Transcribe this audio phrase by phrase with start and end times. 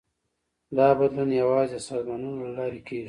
[0.77, 2.99] دا بدلون یوازې د سازمانونو له لارې کېږي.